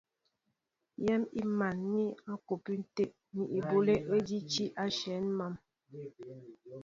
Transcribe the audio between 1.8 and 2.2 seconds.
mi